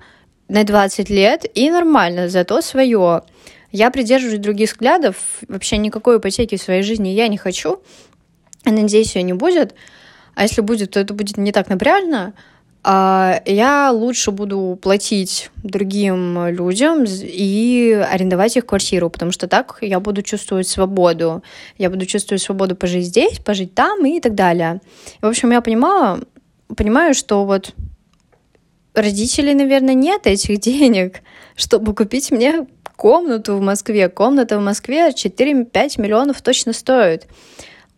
[0.48, 3.22] на 20 лет и нормально, зато свое.
[3.72, 5.16] Я придерживаюсь других взглядов,
[5.48, 7.80] вообще никакой ипотеки в своей жизни я не хочу,
[8.64, 9.74] надеюсь, ее не будет.
[10.34, 12.34] А если будет, то это будет не так напряжно.
[12.82, 20.00] А я лучше буду платить другим людям и арендовать их квартиру, потому что так я
[20.00, 21.42] буду чувствовать свободу.
[21.76, 24.80] Я буду чувствовать свободу пожить здесь, пожить там и так далее.
[25.20, 26.26] В общем, я понимаю,
[26.74, 27.74] понимаю, что вот
[28.94, 31.20] родителей, наверное, нет этих денег,
[31.56, 32.66] чтобы купить мне
[32.96, 34.08] комнату в Москве.
[34.08, 37.26] Комната в Москве 4-5 миллионов точно стоит.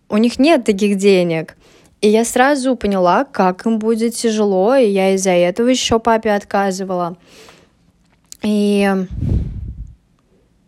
[0.08, 1.56] У них нет таких денег.
[2.02, 7.16] И я сразу поняла, как им будет тяжело, и я из-за этого еще папе отказывала.
[8.42, 8.90] И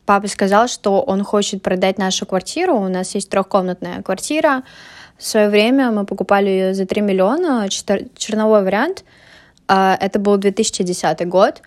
[0.07, 2.77] папа сказал, что он хочет продать нашу квартиру.
[2.77, 4.62] У нас есть трехкомнатная квартира.
[5.18, 9.05] В свое время мы покупали ее за 3 миллиона, черновой вариант.
[9.66, 11.62] А, это был 2010 год.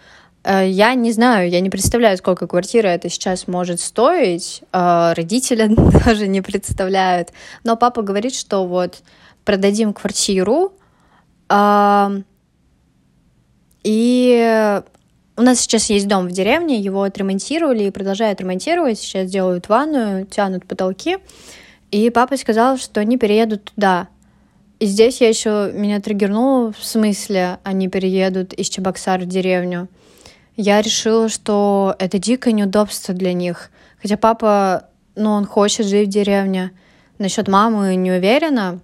[0.45, 4.62] А, я не знаю, я не представляю, сколько квартира это сейчас может стоить.
[4.71, 5.67] А, родители
[6.06, 7.34] даже не представляют.
[7.65, 9.01] Но папа говорит, что вот
[9.47, 10.73] продадим квартиру,
[13.83, 14.81] и
[15.38, 18.99] у нас сейчас есть дом в деревне, его отремонтировали и продолжают ремонтировать.
[18.99, 21.19] Сейчас делают ванную, тянут потолки.
[21.91, 24.10] И папа сказал, что они переедут туда.
[24.79, 29.88] И здесь я еще меня триггернуло, в смысле, они переедут из Чебоксар в деревню.
[30.57, 33.71] Я решила, что это дикое неудобство для них.
[34.01, 36.71] Хотя папа, ну, он хочет жить в деревне.
[37.17, 38.81] Насчет мамы не уверена.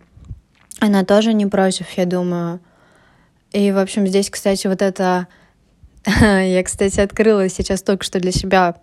[0.83, 2.59] Она тоже не против, я думаю.
[3.53, 5.27] И, в общем, здесь, кстати, вот это...
[6.05, 8.75] я, кстати, открыла сейчас только что для себя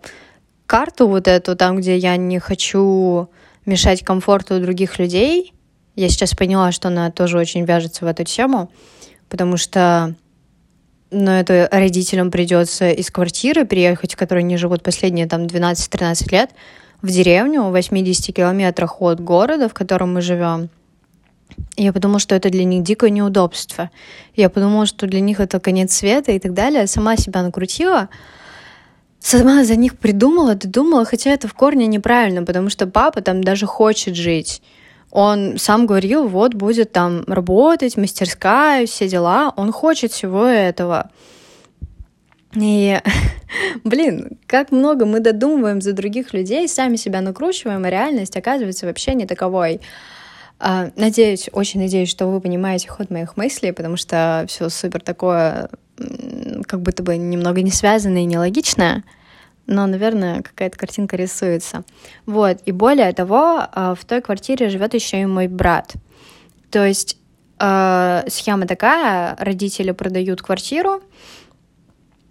[0.65, 3.29] карту вот эту, там, где я не хочу
[3.67, 5.53] мешать комфорту других людей.
[5.95, 8.71] Я сейчас поняла, что она тоже очень вяжется в эту тему,
[9.29, 10.15] потому что
[11.11, 16.49] но ну, это родителям придется из квартиры в которой они живут последние там 12-13 лет,
[17.03, 20.71] в деревню в 80 километрах от города, в котором мы живем.
[21.77, 23.89] Я подумала, что это для них дикое неудобство.
[24.35, 26.87] Я подумала, что для них это конец света и так далее.
[26.87, 28.09] Сама себя накрутила.
[29.19, 33.67] Сама за них придумала, додумала, хотя это в корне неправильно, потому что папа там даже
[33.67, 34.61] хочет жить.
[35.11, 39.53] Он сам говорил, вот будет там работать, мастерская, все дела.
[39.57, 41.11] Он хочет всего этого.
[42.55, 42.99] И,
[43.83, 49.13] блин, как много мы додумываем за других людей, сами себя накручиваем, а реальность оказывается вообще
[49.13, 49.81] не таковой.
[50.63, 55.71] А, надеюсь, очень надеюсь, что вы понимаете ход моих мыслей, потому что все супер такое,
[56.67, 59.03] как будто бы немного не связанное и нелогичное,
[59.65, 61.83] но, наверное, какая-то картинка рисуется.
[62.27, 65.93] Вот, и более того, а, в той квартире живет еще и мой брат.
[66.69, 67.17] То есть
[67.57, 71.01] а, схема такая, родители продают квартиру,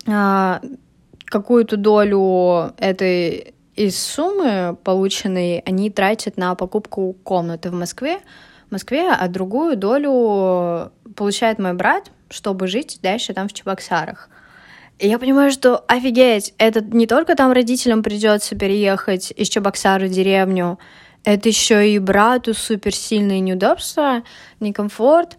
[0.04, 8.20] какую-то долю этой из суммы полученной они тратят на покупку комнаты в Москве,
[8.68, 14.28] в Москве, а другую долю получает мой брат, чтобы жить дальше там в Чебоксарах.
[14.98, 20.10] И я понимаю, что офигеть, это не только там родителям придется переехать из Чебоксара в
[20.10, 20.78] деревню,
[21.24, 24.24] это еще и брату супер сильные неудобства,
[24.60, 25.38] некомфорт.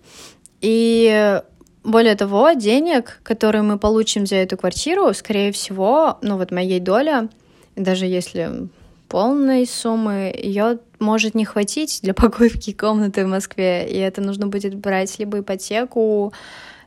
[0.61, 1.41] И
[1.83, 7.29] более того, денег, которые мы получим за эту квартиру, скорее всего, ну вот моей доля—
[7.75, 8.69] даже если
[9.11, 14.75] полной суммы, ее может не хватить для покупки комнаты в Москве, и это нужно будет
[14.75, 16.33] брать либо ипотеку,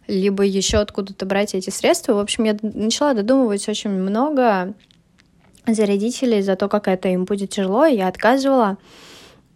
[0.07, 2.15] либо еще откуда-то брать эти средства.
[2.15, 4.75] В общем, я начала додумывать очень много
[5.67, 8.79] за родителей, за то, как это им будет тяжело, и я отказывала.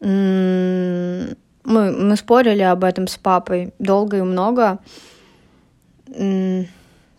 [0.00, 4.78] Мы, мы спорили об этом с папой долго и много,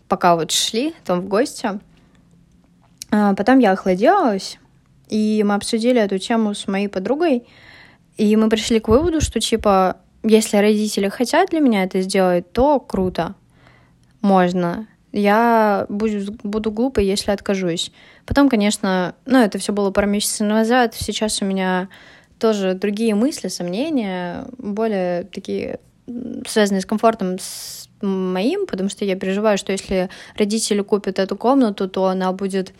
[0.08, 1.80] пока вот шли там в гости.
[3.10, 4.58] А потом я охладилась,
[5.08, 7.44] и мы обсудили эту тему с моей подругой,
[8.16, 12.78] и мы пришли к выводу, что, типа, если родители хотят для меня это сделать, то
[12.78, 13.34] круто,
[14.20, 14.86] можно.
[15.12, 17.90] Я буду, буду глупой, если откажусь.
[18.26, 21.88] Потом, конечно, ну, это все было пару месяцев назад, сейчас у меня
[22.38, 25.80] тоже другие мысли, сомнения, более такие
[26.46, 31.88] связанные с комфортом, с моим, потому что я переживаю, что если родители купят эту комнату,
[31.88, 32.72] то она будет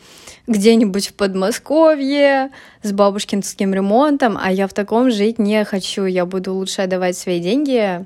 [0.47, 2.49] где-нибудь в Подмосковье
[2.81, 6.05] с бабушкинским ремонтом, а я в таком жить не хочу.
[6.05, 8.03] Я буду лучше отдавать свои деньги э,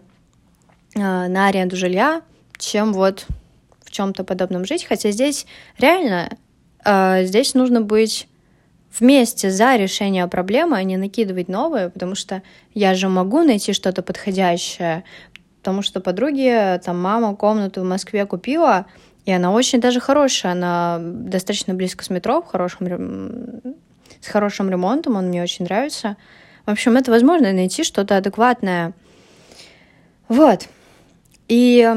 [0.95, 2.21] на аренду жилья,
[2.57, 3.25] чем вот
[3.83, 4.85] в чем-то подобном жить.
[4.85, 5.45] Хотя здесь
[5.77, 6.37] реально
[6.83, 8.27] э, здесь нужно быть
[8.99, 12.41] вместе за решение проблемы, а не накидывать новые, потому что
[12.73, 15.03] я же могу найти что-то подходящее,
[15.59, 18.85] потому что подруги, там мама комнату в Москве купила,
[19.25, 23.61] и она очень даже хорошая, она достаточно близко с метро, в хорошем,
[24.21, 26.17] с хорошим ремонтом, он мне очень нравится.
[26.65, 28.93] В общем, это возможно найти что-то адекватное.
[30.27, 30.67] Вот.
[31.47, 31.91] И...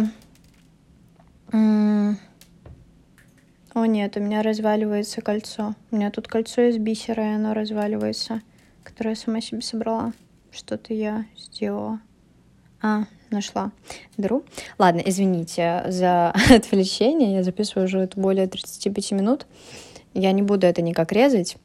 [3.78, 5.76] О нет, у меня разваливается кольцо.
[5.92, 8.42] У меня тут кольцо из бисера, и оно разваливается,
[8.82, 10.12] которое я сама себе собрала.
[10.50, 12.00] Что-то я сделала.
[12.82, 13.70] А, нашла
[14.16, 14.42] дыру.
[14.80, 17.34] Ладно, извините за отвлечение.
[17.34, 19.46] Я записываю уже более 35 минут.
[20.12, 21.56] Я не буду это никак резать.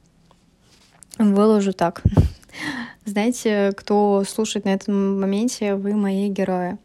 [1.18, 2.04] Выложу так.
[3.06, 6.78] Знаете, кто слушает на этом моменте, вы мои герои.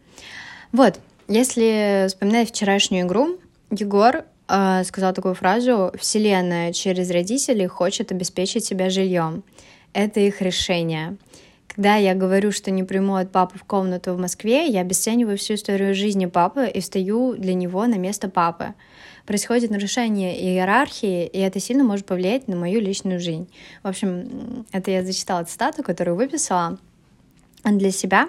[0.73, 3.37] Вот, если вспоминать вчерашнюю игру,
[3.71, 9.45] Егор сказал такую фразу «Вселенная через родителей хочет обеспечить себя жильем.
[9.93, 11.17] Это их решение».
[11.79, 15.55] Когда я говорю, что не приму от папы в комнату в Москве, я обесцениваю всю
[15.55, 18.75] историю жизни папы и встаю для него на место папы.
[19.27, 23.49] Происходит нарушение иерархии, и это сильно может повлиять на мою личную жизнь.
[23.85, 26.79] В общем, это я зачитала цитату, которую выписала
[27.63, 28.29] для себя.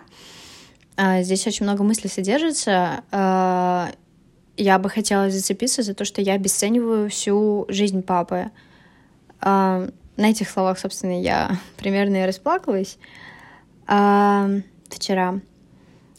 [0.96, 3.04] А, здесь очень много мыслей содержится.
[4.60, 8.52] Я бы хотела зацепиться за то, что я обесцениваю всю жизнь папы.
[9.39, 12.98] А, на этих словах, собственно, я примерно и расплакалась
[13.88, 14.50] а,
[14.89, 15.39] вчера,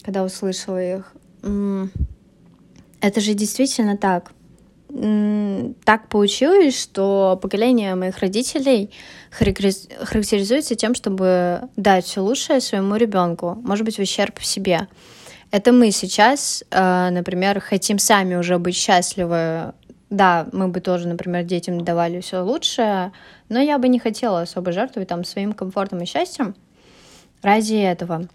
[0.01, 1.13] когда услышала их.
[2.99, 4.31] Это же действительно так.
[4.89, 8.89] Так получилось, что поколение моих родителей
[9.29, 14.87] характеризуется тем, чтобы дать все лучшее своему ребенку, может быть, в ущерб себе.
[15.51, 19.73] Это мы сейчас, а, например, хотим сами уже быть счастливы.
[20.09, 23.11] Да, мы бы тоже, например, детям давали все лучшее,
[23.49, 26.55] но я бы не хотела особо жертвовать там своим комфортом и счастьем
[27.41, 28.27] ради этого.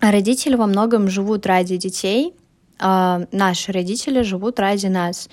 [0.00, 2.34] А родители во многом живут ради детей,
[2.78, 5.28] а наши родители живут ради нас.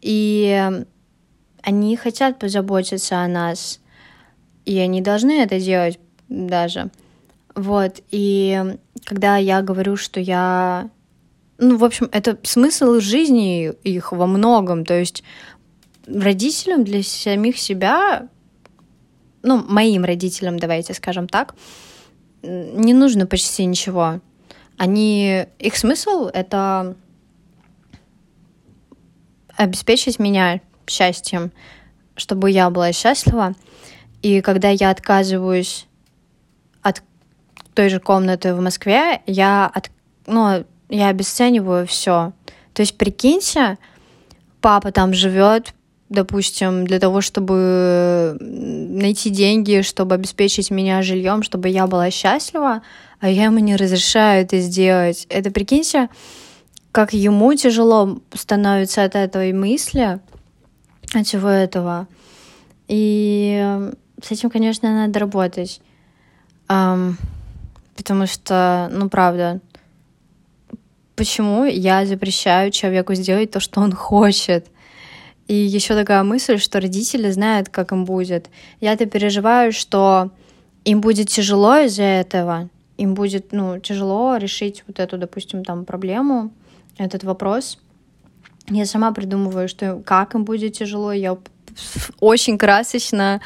[0.00, 0.70] И
[1.62, 3.80] они хотят позаботиться о нас,
[4.64, 6.90] и они должны это делать даже.
[7.54, 10.90] Вот, и когда я говорю, что я...
[11.58, 14.84] Ну, в общем, это смысл жизни их во многом.
[14.84, 15.22] То есть
[16.06, 18.28] родителям для самих себя,
[19.42, 21.54] ну, моим родителям, давайте скажем так,
[22.42, 24.20] не нужно почти ничего.
[24.78, 25.44] Они...
[25.58, 26.96] Их смысл— это
[29.56, 31.52] обеспечить меня счастьем,
[32.16, 33.54] чтобы я была счастлива.
[34.22, 35.89] И когда я отказываюсь от
[37.74, 39.90] той же комнаты в Москве, я, от,
[40.26, 42.32] ну, я обесцениваю все.
[42.72, 43.78] То есть, прикиньте,
[44.60, 45.74] папа там живет,
[46.08, 52.82] допустим, для того, чтобы найти деньги, чтобы обеспечить меня жильем, чтобы я была счастлива,
[53.20, 55.26] а я ему не разрешаю это сделать.
[55.28, 56.08] Это, прикиньте,
[56.92, 60.20] как ему тяжело становится от этой мысли,
[61.14, 62.08] от всего этого.
[62.88, 63.88] И
[64.22, 65.80] с этим, конечно, надо работать.
[66.68, 67.14] Um,
[68.00, 69.60] потому что, ну, правда,
[71.16, 74.68] почему я запрещаю человеку сделать то, что он хочет?
[75.48, 78.48] И еще такая мысль, что родители знают, как им будет.
[78.80, 80.30] Я-то переживаю, что
[80.86, 82.70] им будет тяжело из-за этого.
[82.96, 86.50] Им будет, ну, тяжело решить вот эту, допустим, там проблему,
[86.96, 87.78] этот вопрос.
[88.70, 91.12] Я сама придумываю, что как им будет тяжело.
[91.12, 91.36] Я
[92.20, 93.42] очень красочно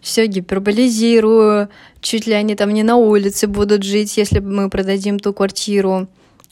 [0.00, 1.68] все гиперболизирую,
[2.00, 6.08] чуть ли они там не на улице будут жить, если мы продадим ту квартиру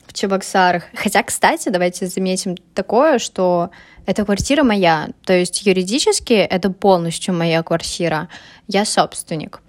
[0.06, 0.84] в Чебоксарах.
[0.94, 3.70] Хотя, кстати, давайте заметим такое, что
[4.06, 8.28] эта квартира моя, то есть юридически это полностью моя квартира,
[8.68, 9.60] я собственник.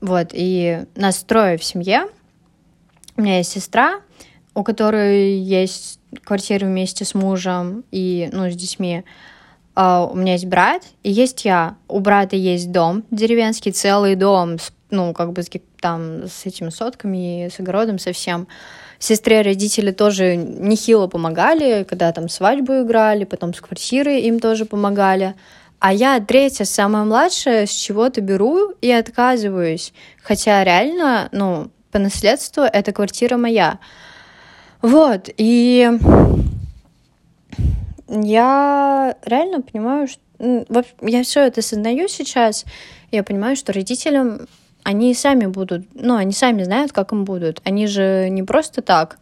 [0.00, 2.08] Вот, и нас трое в семье.
[3.16, 4.00] У меня есть сестра,
[4.54, 9.04] у которой есть квартира вместе с мужем и, ну, с детьми.
[9.74, 11.76] Uh, у меня есть брат и есть я.
[11.88, 15.42] У брата есть дом деревенский, целый дом, с, ну, как бы
[15.80, 18.48] там с этими сотками, с огородом, совсем.
[18.98, 25.34] Сестре родители тоже нехило помогали, когда там свадьбу играли, потом с квартиры им тоже помогали.
[25.80, 29.92] А я третья, самая младшая, с чего-то беру и отказываюсь.
[30.22, 33.80] Хотя реально, ну, по наследству эта квартира моя.
[34.80, 35.90] Вот, и
[38.12, 40.20] я реально понимаю, что
[41.00, 42.64] я все это осознаю сейчас,
[43.10, 44.46] я понимаю, что родителям
[44.82, 47.60] они сами будут, ну, они сами знают, как им будут.
[47.64, 49.18] Они же не просто так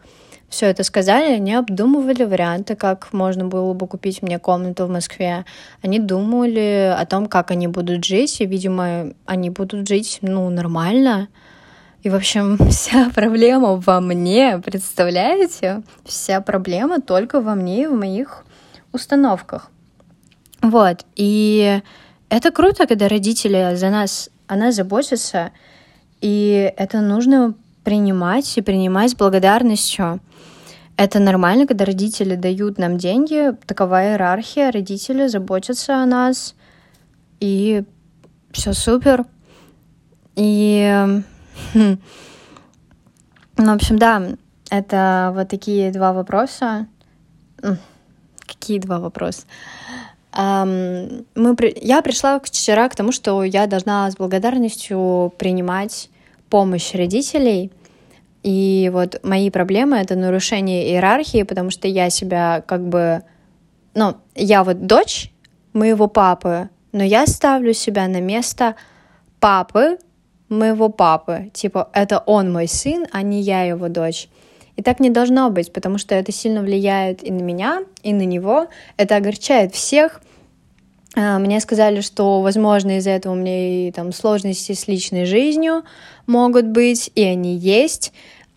[0.50, 5.44] все это сказали, они обдумывали варианты, как можно было бы купить мне комнату в Москве.
[5.80, 11.28] Они думали о том, как они будут жить, и, видимо, они будут жить, ну, нормально.
[12.02, 15.82] И, в общем, вся проблема во мне, представляете?
[16.04, 18.44] Вся проблема только во мне и в моих
[18.92, 19.70] установках.
[20.62, 21.80] Вот, и
[22.28, 25.52] это круто, когда родители за нас, о нас заботятся,
[26.20, 30.20] и это нужно принимать и принимать с благодарностью.
[30.96, 36.54] Это нормально, когда родители дают нам деньги, такова иерархия, родители заботятся о нас,
[37.40, 37.84] и
[38.52, 39.24] все супер.
[40.36, 41.22] И,
[41.72, 41.98] хм,
[43.56, 44.22] ну, в общем, да,
[44.70, 46.86] это вот такие два вопроса.
[48.50, 49.42] Какие два вопроса?
[50.32, 56.08] Um, мы, я пришла вчера к тому, что я должна с благодарностью принимать
[56.48, 57.70] помощь родителей.
[58.42, 63.22] И вот мои проблемы— это нарушение иерархии, потому что я себя как бы...
[63.94, 65.32] Ну, я вот дочь
[65.72, 68.76] моего папы, но я ставлю себя на место
[69.40, 69.98] папы
[70.48, 71.50] моего папы.
[71.52, 74.28] Типа, это он мой сын, а не я его дочь.
[74.76, 78.24] И так не должно быть, потому что это сильно влияет и на меня, и на
[78.24, 78.68] него.
[78.96, 80.20] Это огорчает всех.
[81.16, 85.82] А, мне сказали, что, возможно, из-за этого у меня и там сложности с личной жизнью
[86.26, 88.12] могут быть, и они есть.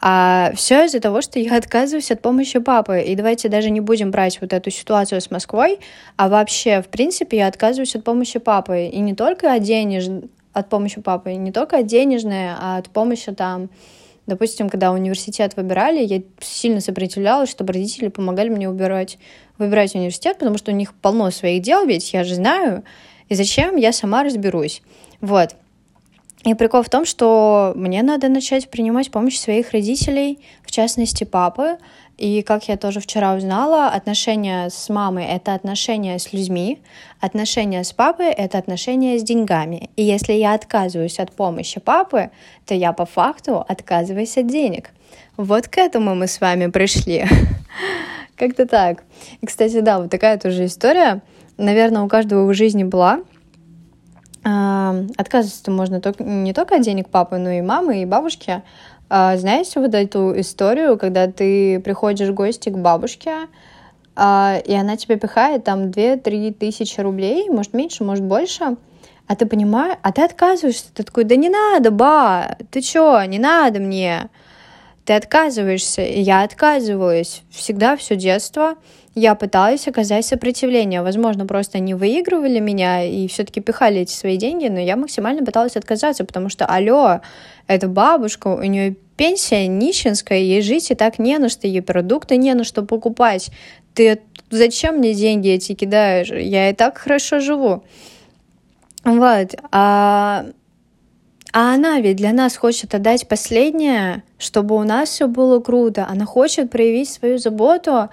[0.06, 3.02] А все из-за того, что я отказываюсь от помощи папы.
[3.02, 5.80] И давайте даже не будем брать вот эту ситуацию с Москвой,
[6.18, 8.86] а вообще, в принципе, я отказываюсь от помощи папы.
[8.86, 10.08] И не только от денеж...
[10.52, 13.70] от помощи папы, не только от денежной, а от помощи там
[14.26, 19.18] Допустим, когда университет выбирали, я сильно сопротивлялась, чтобы родители помогали мне выбирать,
[19.58, 22.84] выбирать университет, потому что у них полно своих дел, ведь я же знаю,
[23.28, 24.82] и зачем я сама разберусь.
[25.20, 25.56] Вот.
[26.46, 31.78] И прикол в том, что мне надо начать принимать помощь своих родителей, в частности папы,
[32.18, 36.80] и как я тоже вчера узнала, отношения с мамой— это отношения с людьми,
[37.20, 39.90] отношения с папой— это отношения с деньгами.
[39.96, 42.30] И если я отказываюсь от помощи папы,
[42.66, 44.92] то я по факту отказываюсь от денег.
[45.38, 47.26] Вот к этому мы с вами пришли.
[48.36, 49.04] Как-то так.
[49.42, 51.22] И, кстати, да, вот такая тоже история.
[51.58, 53.22] Наверное, у каждого в жизни была.
[54.44, 58.62] Отказываться можно только, не только от денег папы, но и мамы, и бабушки.
[59.10, 63.48] А, знаете вот эту историю, когда ты приходишь в гости к бабушке,
[64.16, 68.78] а, и она тебе пихает там 2-3 тысячи рублей, может меньше, может больше,
[69.28, 73.40] а ты понимаешь, а ты отказываешься, ты такой, да не надо, ба, ты чё, не
[73.40, 74.30] надо мне.
[75.06, 77.44] Ты отказываешься, и я отказываюсь.
[77.52, 78.76] Всегда все детство
[79.16, 81.04] я пыталась оказать сопротивление.
[81.04, 85.76] Возможно, просто они выигрывали меня и все-таки пихали эти свои деньги, но я максимально пыталась
[85.76, 87.22] отказаться, потому что, алло,
[87.68, 92.38] это бабушка, у нее пенсия нищенская, ей жить и так не на что, ей продукты
[92.38, 93.52] не на что покупать.
[93.94, 96.30] Ты зачем мне деньги эти кидаешь?
[96.30, 97.84] Я и так хорошо живу.
[99.04, 99.56] Вот.
[99.72, 100.46] А,
[101.52, 106.08] а она ведь для нас хочет отдать последнее, чтобы у нас все было круто.
[106.10, 108.10] Она хочет проявить свою заботу,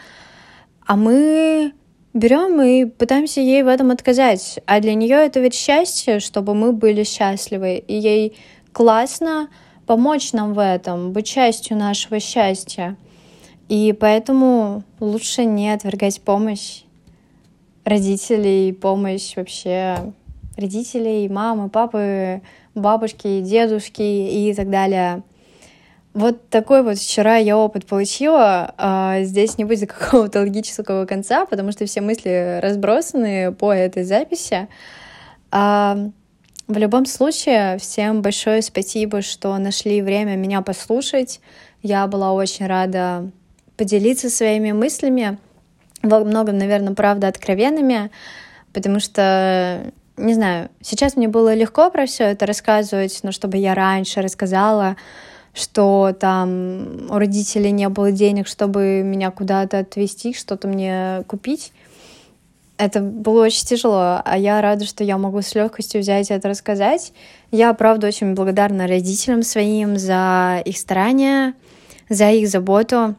[0.90, 1.72] а мы
[2.14, 4.58] берем и пытаемся ей в этом отказать.
[4.66, 7.76] А для нее это ведь счастье, чтобы мы были счастливы.
[7.76, 8.36] И ей
[8.72, 9.50] классно
[9.86, 12.96] помочь нам в этом, быть частью нашего счастья.
[13.68, 16.82] И поэтому лучше не отвергать помощь
[17.84, 20.12] родителей, помощь вообще
[20.56, 22.42] родителей, мамы, папы,
[22.74, 25.22] бабушки, дедушки и так далее.
[26.12, 28.74] Вот такой вот вчера я опыт получила.
[28.76, 34.68] А, здесь не будет какого-то логического конца, потому что все мысли разбросаны по этой записи.
[35.50, 36.10] А,
[36.66, 41.40] в любом случае, всем большое спасибо, что нашли время меня послушать.
[41.82, 43.30] Я была очень рада
[43.76, 45.38] поделиться своими мыслями,
[46.02, 48.10] во многом, наверное, правда, откровенными,
[48.72, 53.74] потому что не знаю, сейчас мне было легко про все это рассказывать, но чтобы я
[53.74, 54.96] раньше рассказала,
[55.60, 61.72] что там у родителей не было денег, чтобы меня куда-то отвезти, что-то мне купить.
[62.78, 67.12] Это было очень тяжело, а я рада, что я могу с легкостью взять это рассказать.
[67.50, 71.52] Я, правда, очень благодарна родителям своим за их старания,
[72.08, 73.16] за их заботу.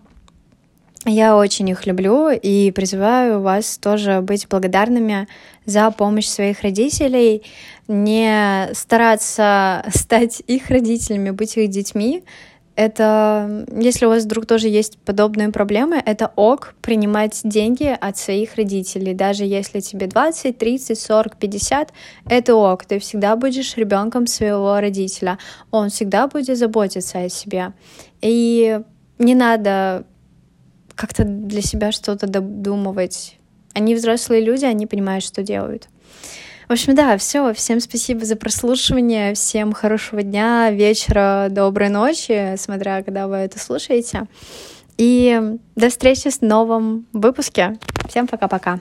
[1.06, 5.28] Я очень их люблю и призываю вас тоже быть благодарными
[5.66, 7.44] за помощь своих родителей,
[7.88, 12.24] не стараться стать их родителями, быть их детьми.
[12.76, 18.56] Это, если у вас вдруг тоже есть подобные проблемы, это ок принимать деньги от своих
[18.56, 19.14] родителей.
[19.14, 21.94] Даже если тебе 20, 30, 40, 50,
[22.28, 22.86] это ок.
[22.86, 25.38] Ты всегда будешь ребенком своего родителя.
[25.70, 27.74] Он всегда будет заботиться о себе.
[28.22, 28.80] И
[29.20, 30.06] не надо
[30.96, 33.38] как-то для себя что-то додумывать.
[33.74, 35.88] Они взрослые люди, они понимают, что делают.
[36.68, 37.54] В общем, да, все.
[37.54, 39.34] Всем спасибо за прослушивание.
[39.34, 44.28] Всем хорошего дня, вечера, доброй ночи, смотря когда вы это слушаете.
[44.98, 47.78] И до встречи в новом выпуске.
[48.08, 48.80] Всем пока-пока.